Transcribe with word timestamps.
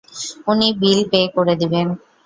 উনি 0.47 0.67
bill 0.81 0.99
pay 1.11 1.21
করে 1.35 1.53
দিবেন। 1.61 1.87